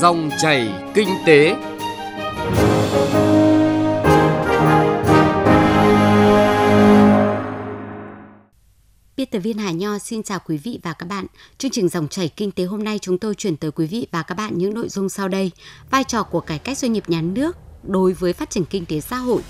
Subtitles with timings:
[0.00, 1.56] Dòng chảy kinh tế.
[9.16, 11.26] Biên tập viên Hà Nho xin chào quý vị và các bạn.
[11.58, 14.22] Chương trình dòng chảy kinh tế hôm nay chúng tôi chuyển tới quý vị và
[14.22, 15.50] các bạn những nội dung sau đây.
[15.90, 19.00] Vai trò của cải cách doanh nghiệp nhà nước đối với phát triển kinh tế
[19.00, 19.42] xã hội,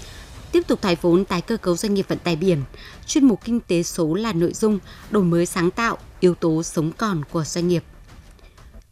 [0.53, 2.63] tiếp tục thoái vốn tái cơ cấu doanh nghiệp vận tải biển.
[3.07, 4.79] Chuyên mục kinh tế số là nội dung
[5.11, 7.85] đổi mới sáng tạo, yếu tố sống còn của doanh nghiệp.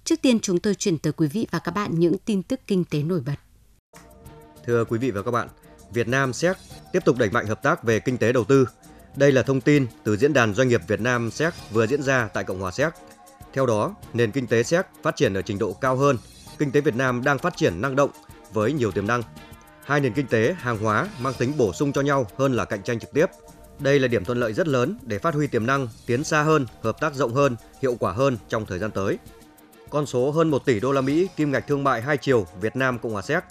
[0.07, 2.85] Trước tiên chúng tôi chuyển tới quý vị và các bạn những tin tức kinh
[2.85, 3.35] tế nổi bật.
[4.67, 5.49] Thưa quý vị và các bạn,
[5.93, 6.57] Việt Nam Séc
[6.93, 8.69] tiếp tục đẩy mạnh hợp tác về kinh tế đầu tư.
[9.17, 12.29] Đây là thông tin từ diễn đàn doanh nghiệp Việt Nam Séc vừa diễn ra
[12.35, 12.93] tại Cộng hòa Séc.
[13.53, 16.17] Theo đó, nền kinh tế Séc phát triển ở trình độ cao hơn,
[16.59, 18.11] kinh tế Việt Nam đang phát triển năng động
[18.53, 19.23] với nhiều tiềm năng.
[19.85, 22.83] Hai nền kinh tế hàng hóa mang tính bổ sung cho nhau hơn là cạnh
[22.83, 23.27] tranh trực tiếp.
[23.79, 26.67] Đây là điểm thuận lợi rất lớn để phát huy tiềm năng, tiến xa hơn,
[26.83, 29.19] hợp tác rộng hơn, hiệu quả hơn trong thời gian tới.
[29.91, 32.77] Con số hơn 1 tỷ đô la Mỹ, kim ngạch thương mại hai chiều Việt
[32.77, 33.45] Nam Cộng hòa Séc,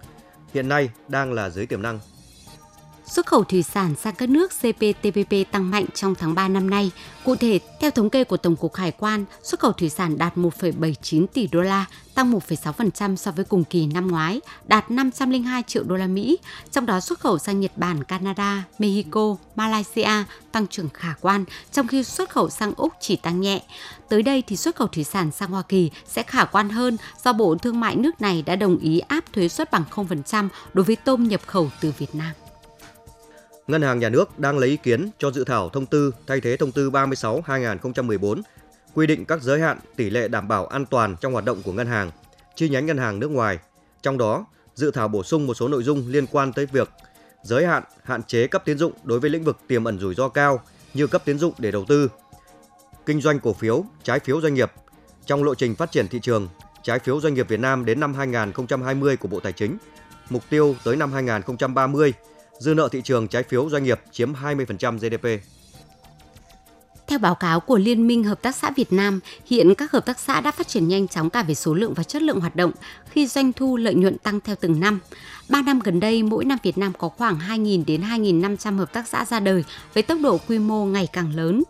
[0.53, 1.99] hiện nay đang là dưới tiềm năng.
[3.05, 6.91] Xuất khẩu thủy sản sang các nước CPTPP tăng mạnh trong tháng 3 năm nay.
[7.23, 10.37] Cụ thể, theo thống kê của Tổng cục Hải quan, xuất khẩu thủy sản đạt
[10.37, 15.83] 1,79 tỷ đô la, tăng 1,6% so với cùng kỳ năm ngoái, đạt 502 triệu
[15.83, 16.37] đô la Mỹ.
[16.71, 21.87] Trong đó xuất khẩu sang Nhật Bản, Canada, Mexico, Malaysia tăng trưởng khả quan, trong
[21.87, 23.63] khi xuất khẩu sang Úc chỉ tăng nhẹ.
[24.09, 27.33] Tới đây thì xuất khẩu thủy sản sang Hoa Kỳ sẽ khả quan hơn do
[27.33, 30.95] Bộ Thương mại nước này đã đồng ý áp thuế suất bằng 0% đối với
[30.95, 32.31] tôm nhập khẩu từ Việt Nam.
[33.67, 36.57] Ngân hàng Nhà nước đang lấy ý kiến cho dự thảo thông tư thay thế
[36.57, 38.41] thông tư 36/2014
[38.93, 41.71] quy định các giới hạn tỷ lệ đảm bảo an toàn trong hoạt động của
[41.71, 42.11] ngân hàng,
[42.55, 43.59] chi nhánh ngân hàng nước ngoài.
[44.01, 46.89] Trong đó, dự thảo bổ sung một số nội dung liên quan tới việc
[47.43, 50.29] giới hạn, hạn chế cấp tiến dụng đối với lĩnh vực tiềm ẩn rủi ro
[50.29, 50.61] cao
[50.93, 52.09] như cấp tiến dụng để đầu tư,
[53.05, 54.71] kinh doanh cổ phiếu, trái phiếu doanh nghiệp
[55.25, 56.47] trong lộ trình phát triển thị trường
[56.83, 59.77] trái phiếu doanh nghiệp Việt Nam đến năm 2020 của Bộ Tài chính.
[60.29, 62.13] Mục tiêu tới năm 2030
[62.59, 65.45] dư nợ thị trường trái phiếu doanh nghiệp chiếm 20% GDP.
[67.07, 70.19] Theo báo cáo của Liên minh Hợp tác xã Việt Nam, hiện các hợp tác
[70.19, 72.71] xã đã phát triển nhanh chóng cả về số lượng và chất lượng hoạt động
[73.09, 74.99] khi doanh thu lợi nhuận tăng theo từng năm.
[75.49, 79.07] 3 năm gần đây, mỗi năm Việt Nam có khoảng 2.000 đến 2.500 hợp tác
[79.07, 79.63] xã ra đời
[79.93, 81.63] với tốc độ quy mô ngày càng lớn.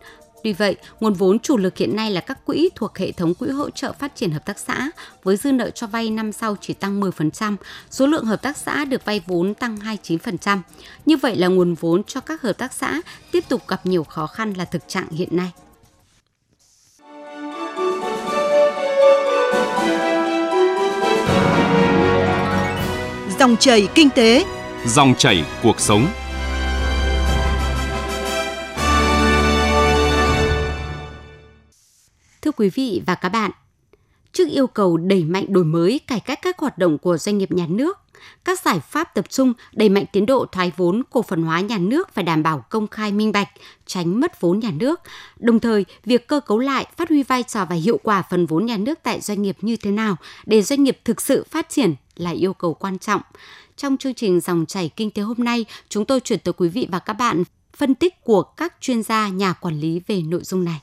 [0.46, 3.48] Tuy vậy, nguồn vốn chủ lực hiện nay là các quỹ thuộc hệ thống quỹ
[3.48, 4.90] hỗ trợ phát triển hợp tác xã
[5.22, 7.56] với dư nợ cho vay năm sau chỉ tăng 10%,
[7.90, 10.58] số lượng hợp tác xã được vay vốn tăng 29%.
[11.06, 13.00] Như vậy là nguồn vốn cho các hợp tác xã
[13.32, 15.52] tiếp tục gặp nhiều khó khăn là thực trạng hiện nay.
[23.38, 24.44] Dòng chảy kinh tế,
[24.86, 26.06] dòng chảy cuộc sống.
[32.46, 33.50] Thưa quý vị và các bạn,
[34.32, 37.52] trước yêu cầu đẩy mạnh đổi mới, cải cách các hoạt động của doanh nghiệp
[37.52, 37.98] nhà nước,
[38.44, 41.78] các giải pháp tập trung đẩy mạnh tiến độ thoái vốn cổ phần hóa nhà
[41.78, 43.48] nước phải đảm bảo công khai minh bạch,
[43.86, 45.00] tránh mất vốn nhà nước.
[45.38, 48.66] Đồng thời, việc cơ cấu lại, phát huy vai trò và hiệu quả phần vốn
[48.66, 51.94] nhà nước tại doanh nghiệp như thế nào để doanh nghiệp thực sự phát triển
[52.16, 53.20] là yêu cầu quan trọng.
[53.76, 56.88] Trong chương trình dòng chảy kinh tế hôm nay, chúng tôi chuyển tới quý vị
[56.90, 57.44] và các bạn
[57.76, 60.80] phân tích của các chuyên gia nhà quản lý về nội dung này.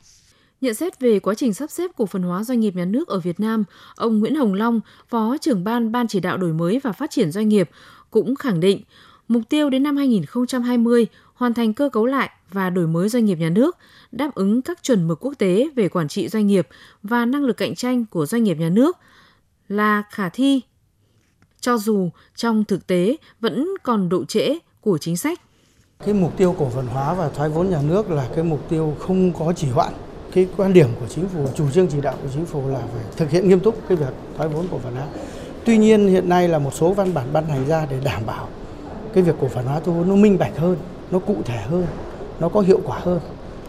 [0.64, 3.20] Nhận xét về quá trình sắp xếp cổ phần hóa doanh nghiệp nhà nước ở
[3.20, 3.64] Việt Nam,
[3.96, 4.80] ông Nguyễn Hồng Long,
[5.10, 7.70] Phó trưởng ban Ban chỉ đạo đổi mới và phát triển doanh nghiệp,
[8.12, 8.82] cũng khẳng định
[9.28, 13.36] mục tiêu đến năm 2020 hoàn thành cơ cấu lại và đổi mới doanh nghiệp
[13.36, 13.78] nhà nước,
[14.12, 16.68] đáp ứng các chuẩn mực quốc tế về quản trị doanh nghiệp
[17.04, 18.98] và năng lực cạnh tranh của doanh nghiệp nhà nước
[19.68, 20.62] là khả thi.
[21.60, 25.42] Cho dù trong thực tế vẫn còn độ trễ của chính sách.
[26.06, 28.96] Cái mục tiêu cổ phần hóa và thoái vốn nhà nước là cái mục tiêu
[29.00, 29.94] không có chỉ hoãn
[30.34, 33.04] cái quan điểm của chính phủ, chủ trương chỉ đạo của chính phủ là phải
[33.18, 35.06] thực hiện nghiêm túc cái việc thoái vốn cổ phần hóa.
[35.66, 38.48] Tuy nhiên hiện nay là một số văn bản ban hành ra để đảm bảo
[39.14, 40.78] cái việc cổ phần hóa thu vốn nó minh bạch hơn,
[41.12, 41.86] nó cụ thể hơn,
[42.40, 43.20] nó có hiệu quả hơn.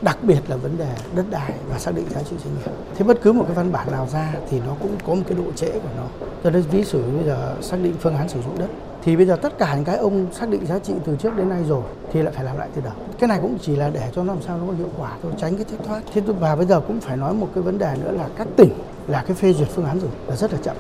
[0.02, 2.70] Đặc biệt là vấn đề đất đai và xác định giá trị doanh nghiệp.
[2.96, 5.38] Thế bất cứ một cái văn bản nào ra thì nó cũng có một cái
[5.38, 6.26] độ trễ của nó.
[6.44, 8.68] Cho nên ví dụ bây giờ xác định phương án sử dụng đất
[9.04, 11.48] thì bây giờ tất cả những cái ông xác định giá trị từ trước đến
[11.48, 12.92] nay rồi thì lại phải làm lại từ đầu.
[13.18, 15.32] Cái này cũng chỉ là để cho nó làm sao nó có hiệu quả thôi
[15.40, 16.02] tránh cái thất thoát.
[16.12, 18.70] Thế và bây giờ cũng phải nói một cái vấn đề nữa là các tỉnh
[19.08, 20.76] là cái phê duyệt phương án rồi là rất là chậm.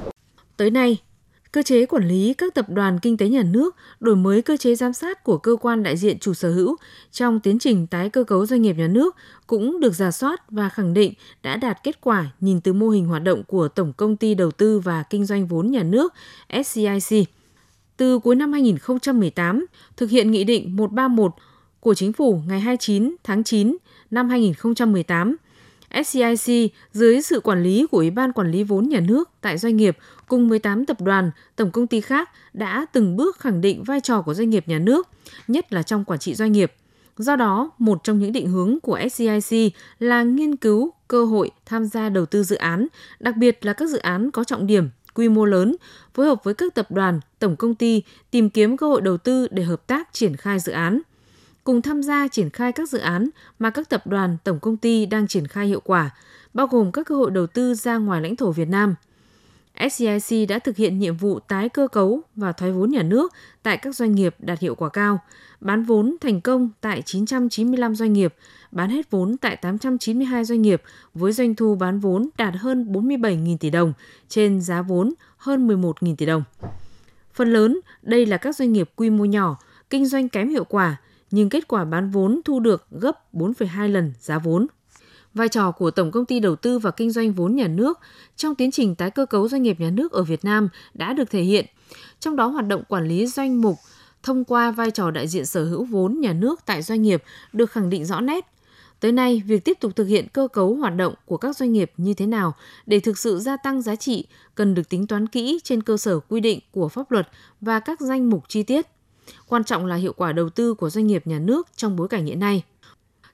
[0.56, 0.98] Tới nay
[1.52, 4.74] cơ chế quản lý các tập đoàn kinh tế nhà nước, đổi mới cơ chế
[4.74, 6.76] giám sát của cơ quan đại diện chủ sở hữu
[7.12, 9.16] trong tiến trình tái cơ cấu doanh nghiệp nhà nước
[9.46, 11.12] cũng được giả soát và khẳng định
[11.42, 14.50] đã đạt kết quả nhìn từ mô hình hoạt động của Tổng công ty đầu
[14.50, 16.12] tư và kinh doanh vốn nhà nước
[16.64, 17.28] SCIC
[17.96, 21.32] từ cuối năm 2018 thực hiện Nghị định 131
[21.80, 23.76] của Chính phủ ngày 29 tháng 9
[24.10, 25.36] năm 2018.
[26.04, 29.76] SCIC dưới sự quản lý của Ủy ban Quản lý vốn nhà nước tại doanh
[29.76, 29.98] nghiệp
[30.28, 34.22] cùng 18 tập đoàn, tổng công ty khác đã từng bước khẳng định vai trò
[34.22, 35.08] của doanh nghiệp nhà nước,
[35.48, 36.72] nhất là trong quản trị doanh nghiệp.
[37.18, 41.84] Do đó, một trong những định hướng của SCIC là nghiên cứu cơ hội tham
[41.84, 42.86] gia đầu tư dự án,
[43.20, 45.76] đặc biệt là các dự án có trọng điểm, quy mô lớn,
[46.14, 49.48] phối hợp với các tập đoàn, tổng công ty tìm kiếm cơ hội đầu tư
[49.50, 51.00] để hợp tác triển khai dự án–
[51.64, 53.28] cùng tham gia triển khai các dự án
[53.58, 56.10] mà các tập đoàn, tổng công ty đang triển khai hiệu quả,
[56.54, 58.94] bao gồm các cơ hội đầu tư ra ngoài lãnh thổ Việt Nam.
[59.90, 63.32] SCIC đã thực hiện nhiệm vụ tái cơ cấu và thoái vốn nhà nước
[63.62, 65.18] tại các doanh nghiệp đạt hiệu quả cao,
[65.60, 68.34] bán vốn thành công tại 995 doanh nghiệp,
[68.72, 70.82] bán hết vốn tại 892 doanh nghiệp
[71.14, 73.92] với doanh thu bán vốn đạt hơn 47.000 tỷ đồng
[74.28, 76.44] trên giá vốn hơn 11.000 tỷ đồng.
[77.34, 79.58] Phần lớn, đây là các doanh nghiệp quy mô nhỏ,
[79.90, 80.96] kinh doanh kém hiệu quả,
[81.30, 84.66] nhưng kết quả bán vốn thu được gấp 4,2 lần giá vốn.
[85.34, 87.98] Vai trò của Tổng công ty Đầu tư và Kinh doanh vốn nhà nước
[88.36, 91.30] trong tiến trình tái cơ cấu doanh nghiệp nhà nước ở Việt Nam đã được
[91.30, 91.66] thể hiện,
[92.20, 93.76] trong đó hoạt động quản lý doanh mục
[94.22, 97.22] thông qua vai trò đại diện sở hữu vốn nhà nước tại doanh nghiệp
[97.52, 98.46] được khẳng định rõ nét.
[99.00, 101.92] Tới nay, việc tiếp tục thực hiện cơ cấu hoạt động của các doanh nghiệp
[101.96, 102.54] như thế nào
[102.86, 106.18] để thực sự gia tăng giá trị cần được tính toán kỹ trên cơ sở
[106.18, 107.28] quy định của pháp luật
[107.60, 108.86] và các danh mục chi tiết.
[109.48, 112.26] Quan trọng là hiệu quả đầu tư của doanh nghiệp nhà nước trong bối cảnh
[112.26, 112.62] hiện nay.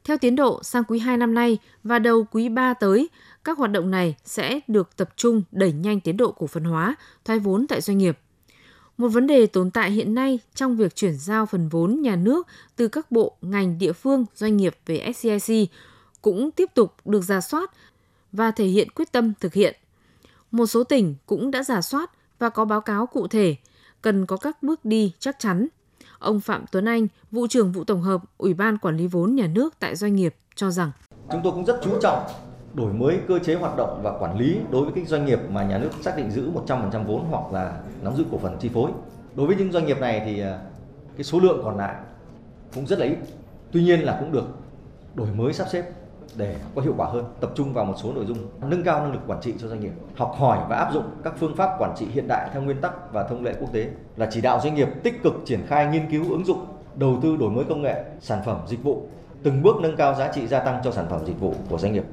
[0.04, 3.08] Theo tiến độ, sang quý 2 năm nay và đầu quý 3 tới,
[3.44, 6.94] các hoạt động này sẽ được tập trung đẩy nhanh tiến độ cổ phần hóa,
[7.24, 8.18] thoái vốn tại doanh nghiệp.
[8.98, 12.46] Một vấn đề tồn tại hiện nay trong việc chuyển giao phần vốn nhà nước
[12.76, 15.70] từ các bộ, ngành, địa phương, doanh nghiệp về SCIC
[16.22, 17.70] cũng tiếp tục được giả soát
[18.32, 19.76] và thể hiện quyết tâm thực hiện.
[20.50, 23.56] Một số tỉnh cũng đã giả soát và có báo cáo cụ thể,
[24.02, 25.66] cần có các bước đi chắc chắn–
[26.20, 29.46] Ông Phạm Tuấn Anh, vụ trưởng vụ tổng hợp Ủy ban Quản lý vốn nhà
[29.46, 30.90] nước tại doanh nghiệp cho rằng
[31.32, 32.26] chúng tôi cũng rất chú trọng
[32.74, 35.64] đổi mới cơ chế hoạt động và quản lý đối với các doanh nghiệp mà
[35.64, 38.90] nhà nước xác định giữ 100% vốn hoặc là nắm giữ cổ phần chi phối.
[39.34, 40.58] Đối với những doanh nghiệp này thì à,
[41.16, 41.94] cái số lượng còn lại
[42.74, 43.18] cũng rất là ít.
[43.72, 44.44] Tuy nhiên là cũng được
[45.14, 45.84] đổi mới sắp xếp
[46.36, 49.12] để có hiệu quả hơn, tập trung vào một số nội dung nâng cao năng
[49.12, 51.94] lực quản trị cho doanh nghiệp, học hỏi và áp dụng các phương pháp quản
[51.98, 54.74] trị hiện đại theo nguyên tắc và thông lệ quốc tế, là chỉ đạo doanh
[54.74, 56.66] nghiệp tích cực triển khai nghiên cứu ứng dụng,
[56.96, 59.08] đầu tư đổi mới công nghệ, sản phẩm dịch vụ,
[59.42, 61.92] từng bước nâng cao giá trị gia tăng cho sản phẩm dịch vụ của doanh
[61.92, 62.04] nghiệp.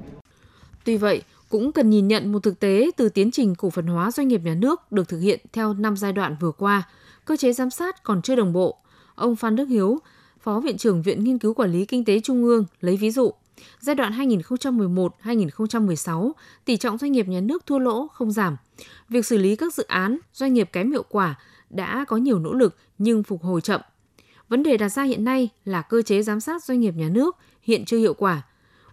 [0.84, 4.12] Tuy vậy, cũng cần nhìn nhận một thực tế từ tiến trình cổ phần hóa
[4.12, 6.84] doanh nghiệp nhà nước được thực hiện theo năm giai đoạn vừa qua,
[7.26, 8.78] cơ chế giám sát còn chưa đồng bộ.
[9.16, 10.00] Ông Phan Đức Hiếu,
[10.40, 13.32] Phó Viện trưởng Viện Nghiên cứu Quản lý Kinh tế Trung ương lấy ví dụ,
[13.80, 16.32] Giai đoạn 2011-2016,
[16.66, 18.58] tỷ trọng doanh nghiệp nhà nước thua lỗ không giảm.
[19.10, 21.36] Việc xử lý các dự án, doanh nghiệp kém hiệu quả
[21.70, 23.82] đã có nhiều nỗ lực nhưng phục hồi chậm.
[24.50, 27.36] Vấn đề đặt ra hiện nay là cơ chế giám sát doanh nghiệp nhà nước
[27.62, 28.42] hiện chưa hiệu quả.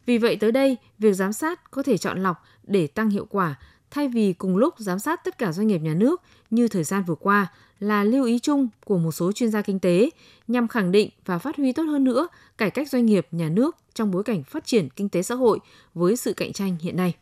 [0.07, 3.57] Vì vậy tới đây, việc giám sát có thể chọn lọc để tăng hiệu quả
[3.95, 7.05] thay vì cùng lúc giám sát tất cả doanh nghiệp nhà nước như thời gian
[7.05, 7.47] vừa qua
[7.81, 10.11] là lưu ý chung của một số chuyên gia kinh tế
[10.49, 12.29] nhằm khẳng định và phát huy tốt hơn nữa
[12.59, 15.59] cải cách doanh nghiệp nhà nước trong bối cảnh phát triển kinh tế xã hội
[15.95, 17.15] với sự cạnh tranh hiện nay.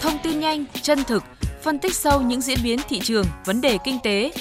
[0.00, 1.22] Thông tin nhanh, chân thực,
[1.62, 4.32] phân tích sâu những diễn biến thị trường, vấn đề kinh tế.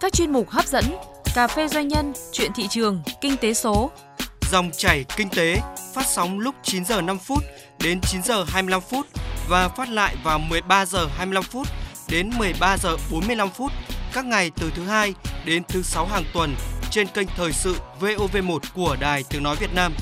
[0.00, 0.84] Các chuyên mục hấp dẫn,
[1.34, 3.90] cà phê doanh nhân, chuyện thị trường, kinh tế số.
[4.50, 5.56] Dòng chảy kinh tế
[5.94, 7.44] phát sóng lúc 9 giờ 5 phút
[7.82, 9.06] đến 9 giờ 25 phút
[9.48, 11.66] và phát lại vào 13 giờ 25 phút
[12.08, 13.72] đến 13 giờ 45 phút
[14.12, 16.54] các ngày từ thứ hai đến thứ sáu hàng tuần
[16.90, 19.92] trên kênh thời sự VOV1 của Đài Tiếng nói Việt Nam.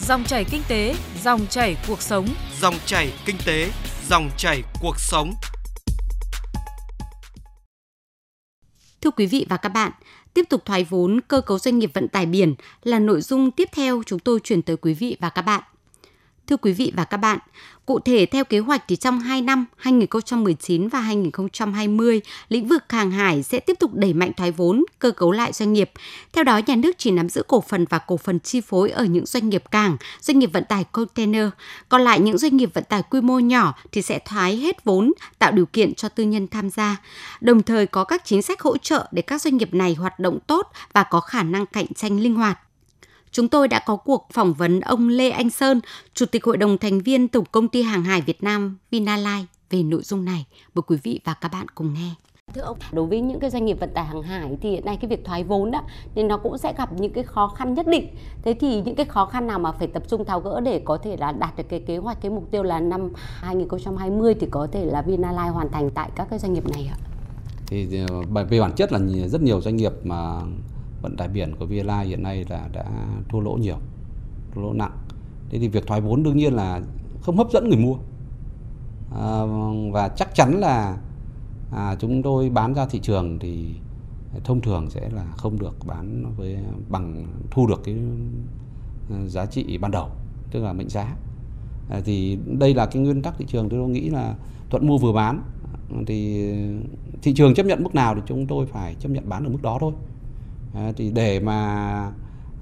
[0.00, 2.26] Dòng chảy kinh tế, dòng chảy cuộc sống.
[2.60, 3.70] Dòng chảy kinh tế,
[4.08, 5.34] dòng chảy cuộc sống.
[9.00, 9.92] Thưa quý vị và các bạn,
[10.34, 13.68] tiếp tục thoái vốn cơ cấu doanh nghiệp vận tải biển là nội dung tiếp
[13.72, 15.62] theo chúng tôi chuyển tới quý vị và các bạn.
[16.46, 17.38] Thưa quý vị và các bạn,
[17.86, 23.10] cụ thể theo kế hoạch thì trong 2 năm 2019 và 2020, lĩnh vực hàng
[23.10, 25.90] hải sẽ tiếp tục đẩy mạnh thoái vốn, cơ cấu lại doanh nghiệp.
[26.32, 29.04] Theo đó, nhà nước chỉ nắm giữ cổ phần và cổ phần chi phối ở
[29.04, 31.48] những doanh nghiệp cảng, doanh nghiệp vận tải container.
[31.88, 35.12] Còn lại những doanh nghiệp vận tải quy mô nhỏ thì sẽ thoái hết vốn,
[35.38, 36.96] tạo điều kiện cho tư nhân tham gia.
[37.40, 40.38] Đồng thời có các chính sách hỗ trợ để các doanh nghiệp này hoạt động
[40.46, 42.58] tốt và có khả năng cạnh tranh linh hoạt
[43.32, 45.80] chúng tôi đã có cuộc phỏng vấn ông Lê Anh Sơn,
[46.14, 49.82] Chủ tịch Hội đồng thành viên Tổng công ty Hàng hải Việt Nam Vinalines về
[49.82, 50.46] nội dung này.
[50.74, 52.10] Mời quý vị và các bạn cùng nghe.
[52.54, 54.98] Thưa ông, đối với những cái doanh nghiệp vận tải hàng hải thì hiện nay
[55.00, 55.82] cái việc thoái vốn đó
[56.14, 58.08] nên nó cũng sẽ gặp những cái khó khăn nhất định.
[58.42, 60.98] Thế thì những cái khó khăn nào mà phải tập trung tháo gỡ để có
[60.98, 64.68] thể là đạt được cái kế hoạch cái mục tiêu là năm 2020 thì có
[64.72, 66.96] thể là Vinalines hoàn thành tại các cái doanh nghiệp này ạ?
[67.66, 67.86] Thì
[68.50, 68.98] về bản chất là
[69.28, 70.40] rất nhiều doanh nghiệp mà
[71.02, 72.84] vận tải biển của VLA hiện nay là đã
[73.28, 73.76] thua lỗ nhiều,
[74.54, 74.98] thua lỗ nặng.
[75.50, 76.80] Thế thì việc thoái vốn đương nhiên là
[77.20, 77.96] không hấp dẫn người mua.
[79.16, 79.42] À,
[79.92, 80.96] và chắc chắn là
[81.72, 83.74] à, chúng tôi bán ra thị trường thì
[84.44, 86.56] thông thường sẽ là không được bán với
[86.88, 87.96] bằng thu được cái
[89.10, 90.08] à, giá trị ban đầu
[90.50, 91.16] tức là mệnh giá
[91.90, 94.34] à, thì đây là cái nguyên tắc thị trường tôi nghĩ là
[94.70, 95.42] thuận mua vừa bán
[96.06, 96.50] thì
[97.22, 99.62] thị trường chấp nhận mức nào thì chúng tôi phải chấp nhận bán ở mức
[99.62, 99.92] đó thôi
[100.96, 102.12] thì để mà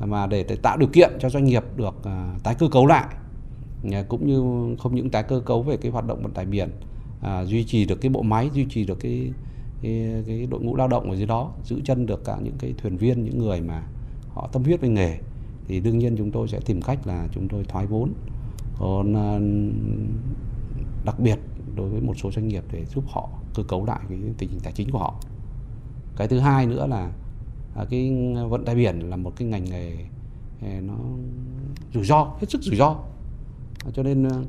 [0.00, 3.06] mà để, để tạo điều kiện cho doanh nghiệp được ờ, tái cơ cấu lại
[4.08, 6.70] cũng như không những tái cơ cấu về cái hoạt động vận tải biển
[7.20, 9.32] à, duy trì được cái bộ máy duy trì được cái
[9.82, 12.74] cái, cái đội ngũ lao động ở dưới đó giữ chân được cả những cái
[12.82, 13.82] thuyền viên những người mà
[14.28, 15.18] họ tâm huyết với nghề
[15.70, 18.12] thì đương nhiên chúng tôi sẽ tìm cách là chúng tôi thoái vốn.
[18.78, 19.40] Còn ờ,
[21.04, 21.38] đặc biệt
[21.76, 24.60] đối với một số doanh nghiệp để giúp họ cơ cấu lại cái tình hình
[24.62, 25.14] tài chính của họ.
[26.16, 27.12] Cái thứ hai nữa là
[27.74, 28.12] à, cái
[28.48, 29.96] vận tải biển là một cái ngành nghề
[30.62, 30.94] ờ, nó
[31.94, 32.96] rủi ro hết sức rủi ro.
[33.84, 34.44] À, cho nên ờ,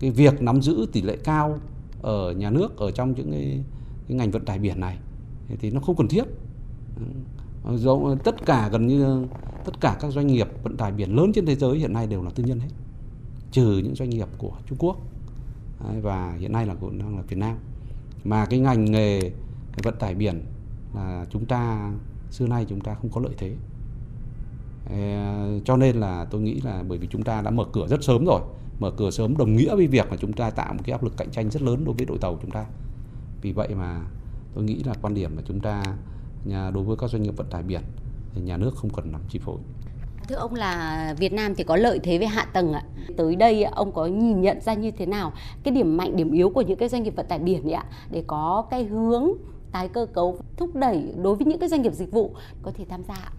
[0.00, 1.58] cái việc nắm giữ tỷ lệ cao
[2.02, 3.64] ở nhà nước ở trong những cái
[4.08, 4.98] cái ngành vận tải biển này
[5.58, 6.24] thì nó không cần thiết.
[7.64, 9.26] Ờ, do tất cả gần như
[9.64, 12.22] tất cả các doanh nghiệp vận tải biển lớn trên thế giới hiện nay đều
[12.22, 12.68] là tư nhân hết
[13.50, 14.96] trừ những doanh nghiệp của Trung Quốc
[15.80, 17.56] à, và hiện nay là cũng đang là Việt Nam.
[18.24, 19.30] Mà cái ngành nghề
[19.82, 20.44] vận tải biển
[20.94, 21.92] là chúng ta
[22.30, 23.54] xưa nay chúng ta không có lợi thế.
[25.64, 28.24] Cho nên là tôi nghĩ là bởi vì chúng ta đã mở cửa rất sớm
[28.24, 28.40] rồi
[28.80, 31.16] mở cửa sớm đồng nghĩa với việc là chúng ta tạo một cái áp lực
[31.16, 32.66] cạnh tranh rất lớn đối với đội tàu chúng ta.
[33.42, 34.00] Vì vậy mà
[34.54, 35.82] tôi nghĩ là quan điểm là chúng ta
[36.44, 37.82] nhà đối với các doanh nghiệp vận tải biển
[38.34, 39.56] thì nhà nước không cần nắm chi phối.
[40.28, 42.84] Thưa ông là Việt Nam thì có lợi thế về hạ tầng ạ.
[43.16, 46.50] Tới đây ông có nhìn nhận ra như thế nào cái điểm mạnh, điểm yếu
[46.50, 47.84] của những cái doanh nghiệp vận tải biển ạ?
[48.10, 49.28] Để có cái hướng
[49.76, 52.84] tái cơ cấu thúc đẩy đối với những cái doanh nghiệp dịch vụ có thể
[52.88, 53.32] tham gia.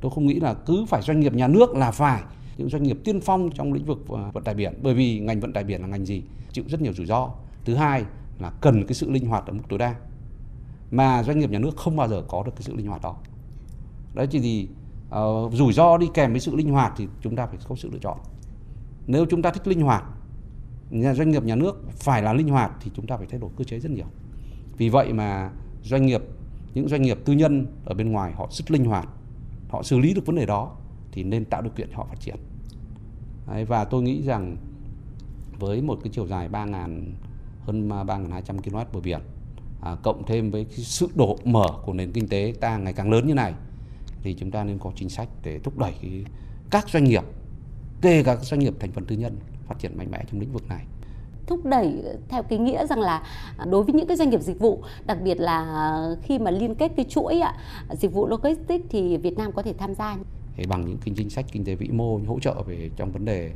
[0.00, 2.22] Tôi không nghĩ là cứ phải doanh nghiệp nhà nước là phải
[2.56, 4.74] những doanh nghiệp tiên phong trong lĩnh vực ờ, vận tải biển.
[4.82, 6.22] Bởi vì ngành vận tải biển là ngành gì?
[6.52, 7.30] Chịu rất nhiều rủi ro.
[7.64, 8.04] Thứ hai
[8.38, 9.94] là cần cái sự linh hoạt ở mức tối đa
[10.90, 13.16] mà doanh nghiệp nhà nước không bao giờ có được cái sự linh hoạt đó.
[14.14, 14.68] Đấy chỉ thì
[15.06, 17.76] uh, ờ, rủi ro đi kèm với sự linh hoạt thì chúng ta phải có
[17.76, 18.18] sự lựa chọn.
[19.06, 20.04] Nếu chúng ta thích linh hoạt
[20.90, 23.50] nhà doanh nghiệp nhà nước phải là linh hoạt thì chúng ta phải thay đổi
[23.56, 24.06] cơ chế rất nhiều.
[24.76, 25.50] Vì vậy mà
[25.82, 26.22] doanh nghiệp
[26.74, 29.08] những doanh nghiệp tư nhân ở bên ngoài họ rất linh hoạt
[29.68, 30.76] họ xử lý được vấn đề đó
[31.12, 32.36] thì nên tạo điều kiện cho họ phát triển.
[33.46, 34.56] Đấy, và tôi nghĩ rằng
[35.58, 37.02] với một cái chiều dài 3.000
[37.60, 39.20] hơn 3.200 km bờ biển
[39.82, 43.10] à, cộng thêm với cái sự độ mở của nền kinh tế ta ngày càng
[43.10, 43.54] lớn như này
[44.22, 46.24] thì chúng ta nên có chính sách để thúc đẩy cái,
[46.70, 47.22] các doanh nghiệp
[48.00, 49.36] kể cả các doanh nghiệp thành phần tư nhân
[49.66, 50.84] phát triển mạnh mẽ trong lĩnh vực này
[51.46, 53.22] thúc đẩy theo cái nghĩa rằng là
[53.56, 56.74] à, đối với những cái doanh nghiệp dịch vụ đặc biệt là khi mà liên
[56.74, 57.54] kết cái chuỗi ạ,
[57.90, 60.16] dịch vụ logistics thì Việt Nam có thể tham gia.
[60.56, 63.24] Thì bằng những cái chính sách kinh tế vĩ mô hỗ trợ về trong vấn
[63.24, 63.52] đề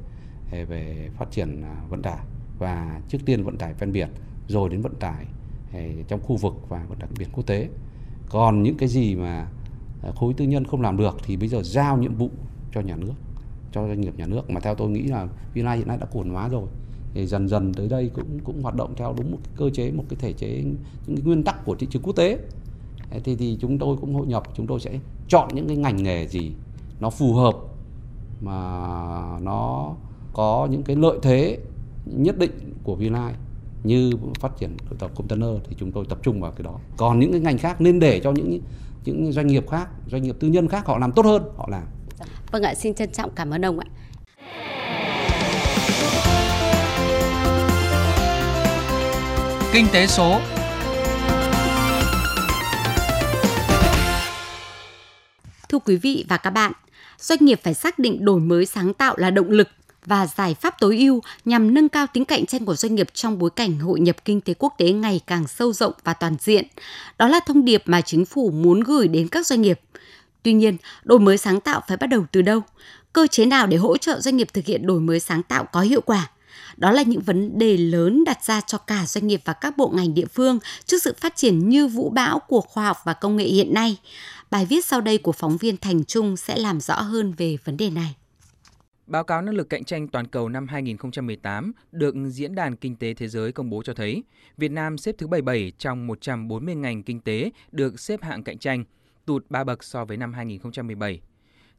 [0.50, 2.18] về phát triển à, vận tải
[2.58, 4.08] và trước tiên vận tải ven biển
[4.48, 5.24] rồi đến vận tải
[5.72, 7.68] à, trong khu vực và vận tải biển quốc tế.
[8.30, 9.46] Còn những cái gì mà
[10.16, 12.30] khối tư nhân không làm được thì bây giờ giao nhiệm vụ
[12.72, 13.12] cho nhà nước
[13.72, 14.50] cho doanh nghiệp nhà nước.
[14.50, 16.68] Mà theo tôi nghĩ là Vina hiện nay đã cổ hóa rồi
[17.16, 19.90] thì dần dần tới đây cũng cũng hoạt động theo đúng một cái cơ chế
[19.90, 20.62] một cái thể chế
[21.06, 22.38] những cái nguyên tắc của thị trường quốc tế
[23.24, 26.28] thì thì chúng tôi cũng hội nhập chúng tôi sẽ chọn những cái ngành nghề
[26.28, 26.52] gì
[27.00, 27.56] nó phù hợp
[28.40, 29.92] mà nó
[30.32, 31.58] có những cái lợi thế
[32.06, 32.50] nhất định
[32.84, 33.34] của Vinai
[33.84, 36.78] như phát triển tàu container thì chúng tôi tập trung vào cái đó.
[36.96, 38.60] Còn những cái ngành khác nên để cho những
[39.04, 41.82] những doanh nghiệp khác, doanh nghiệp tư nhân khác họ làm tốt hơn, họ làm.
[42.50, 43.86] Vâng ạ, xin trân trọng cảm ơn ông ạ.
[49.76, 50.40] Kinh tế số
[55.68, 56.72] Thưa quý vị và các bạn,
[57.18, 59.68] doanh nghiệp phải xác định đổi mới sáng tạo là động lực
[60.06, 63.38] và giải pháp tối ưu nhằm nâng cao tính cạnh tranh của doanh nghiệp trong
[63.38, 66.66] bối cảnh hội nhập kinh tế quốc tế ngày càng sâu rộng và toàn diện.
[67.18, 69.80] Đó là thông điệp mà chính phủ muốn gửi đến các doanh nghiệp.
[70.42, 72.60] Tuy nhiên, đổi mới sáng tạo phải bắt đầu từ đâu?
[73.12, 75.80] Cơ chế nào để hỗ trợ doanh nghiệp thực hiện đổi mới sáng tạo có
[75.80, 76.28] hiệu quả?
[76.76, 79.92] Đó là những vấn đề lớn đặt ra cho cả doanh nghiệp và các bộ
[79.96, 83.36] ngành địa phương trước sự phát triển như vũ bão của khoa học và công
[83.36, 83.96] nghệ hiện nay.
[84.50, 87.76] Bài viết sau đây của phóng viên Thành Trung sẽ làm rõ hơn về vấn
[87.76, 88.14] đề này.
[89.06, 93.14] Báo cáo năng lực cạnh tranh toàn cầu năm 2018 được Diễn đàn Kinh tế
[93.14, 94.22] Thế giới công bố cho thấy
[94.56, 98.84] Việt Nam xếp thứ 77 trong 140 ngành kinh tế được xếp hạng cạnh tranh,
[99.26, 101.20] tụt 3 bậc so với năm 2017.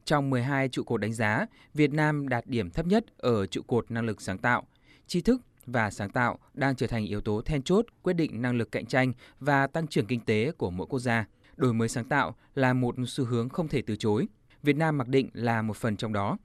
[0.08, 3.90] Trong 12 trụ cột đánh giá, Việt Nam đạt điểm thấp nhất ở trụ cột
[3.90, 4.66] năng lực sáng tạo.
[5.06, 8.56] Tri thức và sáng tạo đang trở thành yếu tố then chốt quyết định năng
[8.56, 11.26] lực cạnh tranh và tăng trưởng kinh tế của mỗi quốc gia.
[11.56, 14.26] đổi mới sáng tạo là một xu hướng không thể từ chối.
[14.62, 16.38] Việt Nam mặc định là một phần trong đó.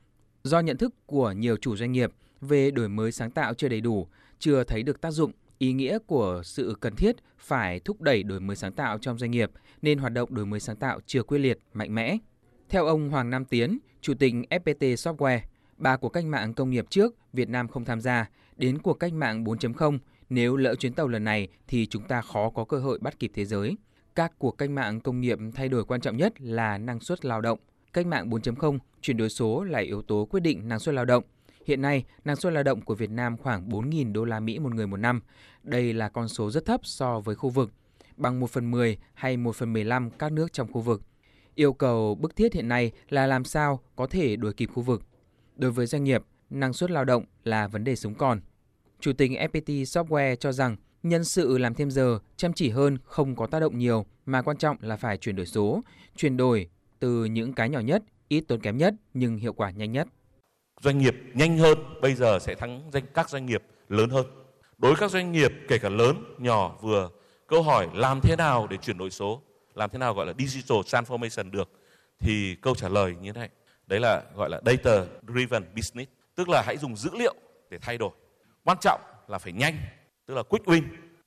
[0.44, 3.82] Do nhận thức của nhiều chủ doanh nghiệp về đổi mới sáng tạo chưa đầy
[3.82, 4.08] đủ,
[4.40, 8.40] chưa thấy được tác dụng, ý nghĩa của sự cần thiết phải thúc đẩy đổi
[8.40, 9.52] mới sáng tạo trong doanh nghiệp
[9.82, 12.18] nên hoạt động đổi mới sáng tạo chưa quyết liệt, mạnh mẽ.
[12.70, 15.40] Theo ông Hoàng Nam Tiến, Chủ tịch FPT Software,
[15.78, 19.14] ba cuộc cách mạng công nghiệp trước Việt Nam không tham gia, đến cuộc cách
[19.14, 19.98] mạng 4.0,
[20.30, 23.32] nếu lỡ chuyến tàu lần này thì chúng ta khó có cơ hội bắt kịp
[23.36, 23.78] thế giới.
[24.16, 27.42] Các cuộc cách mạng công nghiệp thay đổi quan trọng nhất là năng suất lao
[27.42, 27.60] động.
[27.94, 31.24] Cách mạng 4.0, chuyển đổi số là yếu tố quyết định năng suất lao động.
[31.66, 34.76] Hiện nay, năng suất lao động của Việt Nam khoảng 4.000 đô la Mỹ một
[34.76, 35.22] người một năm.
[35.64, 37.72] Đây là con số rất thấp so với khu vực,
[38.18, 41.02] bằng 1 phần 10 hay 1 phần 15 các nước trong khu vực.
[41.56, 45.02] Yêu cầu bức thiết hiện nay là làm sao có thể đuổi kịp khu vực.
[45.56, 48.42] Đối với doanh nghiệp, năng suất lao động là vấn đề sống còn.
[49.00, 53.36] Chủ tịch FPT Software cho rằng nhân sự làm thêm giờ, chăm chỉ hơn không
[53.36, 55.82] có tác động nhiều mà quan trọng là phải chuyển đổi số,
[56.16, 56.70] chuyển đổi
[57.00, 60.08] từ những cái nhỏ nhất, ít tốn kém nhất nhưng hiệu quả nhanh nhất.
[60.82, 64.26] Doanh nghiệp nhanh hơn bây giờ sẽ thắng danh các doanh nghiệp lớn hơn.
[64.78, 67.10] Đối với các doanh nghiệp kể cả lớn, nhỏ, vừa,
[67.48, 69.42] câu hỏi làm thế nào để chuyển đổi số,
[69.76, 71.70] làm thế nào gọi là digital transformation được
[72.20, 73.50] thì câu trả lời như thế này.
[73.88, 77.36] Đấy là gọi là data driven business, tức là hãy dùng dữ liệu
[77.70, 78.12] để thay đổi.
[78.64, 79.78] Quan trọng là phải nhanh,
[80.26, 80.84] tức là quick win.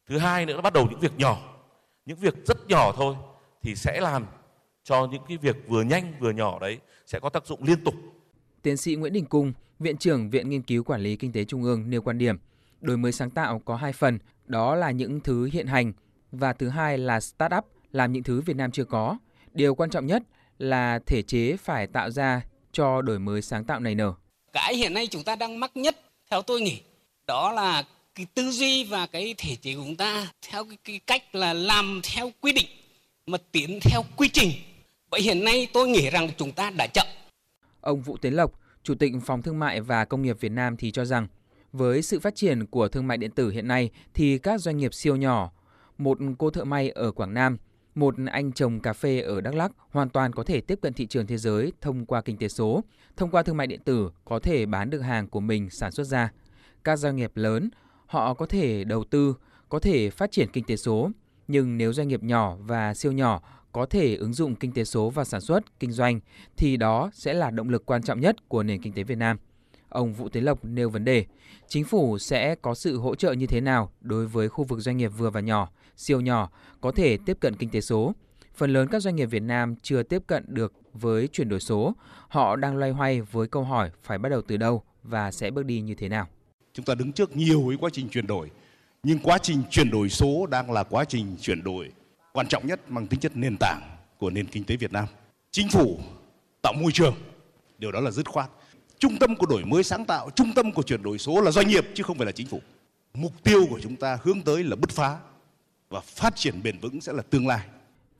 [0.06, 1.56] Thứ hai nữa là bắt đầu những việc nhỏ,
[2.06, 3.14] những việc rất nhỏ thôi
[3.62, 4.26] thì sẽ làm
[4.84, 7.94] cho những cái việc vừa nhanh vừa nhỏ đấy sẽ có tác dụng liên tục.
[8.62, 11.62] Tiến sĩ Nguyễn Đình Cung, Viện trưởng Viện Nghiên cứu Quản lý Kinh tế Trung
[11.62, 12.38] ương nêu quan điểm,
[12.80, 15.92] đổi mới sáng tạo có hai phần, đó là những thứ hiện hành
[16.32, 17.62] và thứ hai là start-up
[17.92, 19.18] làm những thứ Việt Nam chưa có.
[19.52, 20.22] Điều quan trọng nhất
[20.58, 24.14] là thể chế phải tạo ra cho đổi mới sáng tạo này nở.
[24.52, 25.96] Cái hiện nay chúng ta đang mắc nhất
[26.30, 26.80] theo tôi nghĩ
[27.26, 31.00] đó là cái tư duy và cái thể chế của chúng ta theo cái, cái
[31.06, 32.66] cách là làm theo quy định
[33.26, 34.50] mà tiến theo quy trình.
[35.10, 37.06] Vậy hiện nay tôi nghĩ rằng chúng ta đã chậm.
[37.80, 40.90] Ông Vũ Tiến Lộc, Chủ tịch Phòng Thương mại và Công nghiệp Việt Nam thì
[40.90, 41.28] cho rằng
[41.72, 44.94] với sự phát triển của thương mại điện tử hiện nay thì các doanh nghiệp
[44.94, 45.50] siêu nhỏ,
[45.98, 47.56] một cô thợ may ở Quảng Nam,
[47.96, 51.06] một anh trồng cà phê ở Đắk Lắk hoàn toàn có thể tiếp cận thị
[51.06, 52.84] trường thế giới thông qua kinh tế số.
[53.16, 56.04] Thông qua thương mại điện tử có thể bán được hàng của mình sản xuất
[56.04, 56.32] ra.
[56.84, 57.70] Các doanh nghiệp lớn,
[58.06, 59.34] họ có thể đầu tư,
[59.68, 61.10] có thể phát triển kinh tế số.
[61.48, 65.10] Nhưng nếu doanh nghiệp nhỏ và siêu nhỏ có thể ứng dụng kinh tế số
[65.10, 66.20] vào sản xuất, kinh doanh,
[66.56, 69.36] thì đó sẽ là động lực quan trọng nhất của nền kinh tế Việt Nam.
[69.88, 71.24] Ông Vũ Tiến Lộc nêu vấn đề,
[71.68, 74.96] chính phủ sẽ có sự hỗ trợ như thế nào đối với khu vực doanh
[74.96, 78.12] nghiệp vừa và nhỏ, siêu nhỏ có thể tiếp cận kinh tế số.
[78.54, 81.94] Phần lớn các doanh nghiệp Việt Nam chưa tiếp cận được với chuyển đổi số,
[82.28, 85.66] họ đang loay hoay với câu hỏi phải bắt đầu từ đâu và sẽ bước
[85.66, 86.26] đi như thế nào.
[86.72, 88.50] Chúng ta đứng trước nhiều với quá trình chuyển đổi,
[89.02, 91.92] nhưng quá trình chuyển đổi số đang là quá trình chuyển đổi
[92.32, 93.80] quan trọng nhất mang tính chất nền tảng
[94.18, 95.06] của nền kinh tế Việt Nam.
[95.50, 95.98] Chính phủ
[96.62, 97.14] tạo môi trường,
[97.78, 98.50] điều đó là dứt khoát.
[98.98, 101.68] Trung tâm của đổi mới sáng tạo, trung tâm của chuyển đổi số là doanh
[101.68, 102.60] nghiệp chứ không phải là chính phủ.
[103.14, 105.18] Mục tiêu của chúng ta hướng tới là bứt phá
[105.90, 107.66] và phát triển bền vững sẽ là tương lai.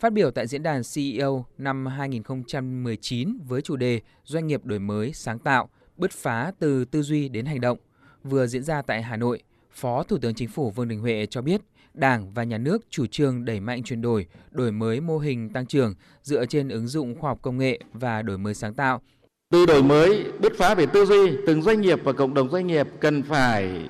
[0.01, 5.13] Phát biểu tại diễn đàn CEO năm 2019 với chủ đề Doanh nghiệp đổi mới
[5.13, 7.79] sáng tạo, bứt phá từ tư duy đến hành động
[8.25, 11.43] vừa diễn ra tại Hà Nội, Phó Thủ tướng Chính phủ Vương Đình Huệ cho
[11.43, 11.61] biết
[11.95, 15.67] Đảng và Nhà nước chủ trương đẩy mạnh chuyển đổi, đổi mới mô hình tăng
[15.67, 19.03] trưởng dựa trên ứng dụng khoa học công nghệ và đổi mới sáng tạo.
[19.51, 22.67] Từ đổi mới, bứt phá về tư duy, từng doanh nghiệp và cộng đồng doanh
[22.67, 23.89] nghiệp cần phải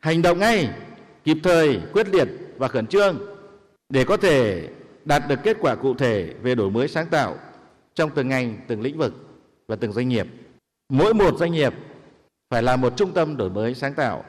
[0.00, 0.70] hành động ngay,
[1.24, 3.18] kịp thời, quyết liệt và khẩn trương
[3.88, 4.68] để có thể
[5.04, 7.36] đạt được kết quả cụ thể về đổi mới sáng tạo
[7.94, 9.14] trong từng ngành, từng lĩnh vực
[9.68, 10.26] và từng doanh nghiệp.
[10.88, 11.74] Mỗi một doanh nghiệp
[12.50, 14.24] phải là một trung tâm đổi mới sáng tạo.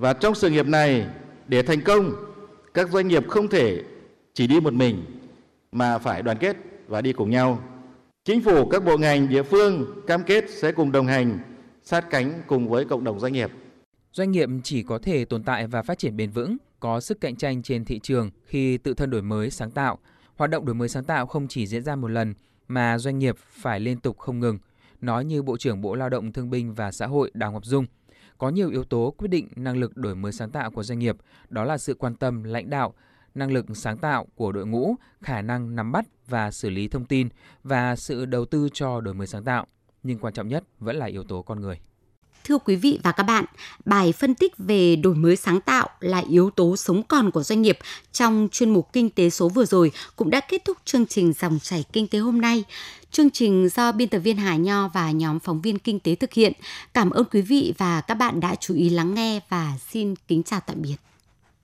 [0.00, 1.06] Và trong sự nghiệp này,
[1.46, 2.12] để thành công,
[2.74, 3.82] các doanh nghiệp không thể
[4.34, 5.04] chỉ đi một mình
[5.72, 6.56] mà phải đoàn kết
[6.88, 7.62] và đi cùng nhau.
[8.24, 11.38] Chính phủ, các bộ ngành, địa phương cam kết sẽ cùng đồng hành,
[11.82, 13.50] sát cánh cùng với cộng đồng doanh nghiệp.
[14.12, 17.36] Doanh nghiệp chỉ có thể tồn tại và phát triển bền vững, có sức cạnh
[17.36, 19.98] tranh trên thị trường khi tự thân đổi mới sáng tạo.
[20.36, 22.34] Hoạt động đổi mới sáng tạo không chỉ diễn ra một lần
[22.68, 24.58] mà doanh nghiệp phải liên tục không ngừng,
[25.00, 27.86] nói như Bộ trưởng Bộ Lao động Thương binh và Xã hội Đào Ngọc Dung.
[28.38, 31.16] Có nhiều yếu tố quyết định năng lực đổi mới sáng tạo của doanh nghiệp,
[31.48, 32.94] đó là sự quan tâm lãnh đạo,
[33.34, 37.04] năng lực sáng tạo của đội ngũ, khả năng nắm bắt và xử lý thông
[37.04, 37.28] tin
[37.64, 39.66] và sự đầu tư cho đổi mới sáng tạo.
[40.02, 41.80] Nhưng quan trọng nhất vẫn là yếu tố con người.
[42.44, 43.44] Thưa quý vị và các bạn,
[43.84, 47.62] bài phân tích về đổi mới sáng tạo là yếu tố sống còn của doanh
[47.62, 47.78] nghiệp
[48.12, 51.58] trong chuyên mục Kinh tế số vừa rồi cũng đã kết thúc chương trình Dòng
[51.62, 52.64] chảy Kinh tế hôm nay.
[53.10, 56.32] Chương trình do biên tập viên Hà Nho và nhóm phóng viên Kinh tế thực
[56.32, 56.52] hiện.
[56.94, 60.42] Cảm ơn quý vị và các bạn đã chú ý lắng nghe và xin kính
[60.42, 61.09] chào tạm biệt.